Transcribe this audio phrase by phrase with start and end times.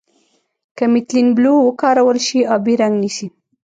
[0.77, 3.27] که میتیلین بلو وکارول شي آبي رنګ نیسي.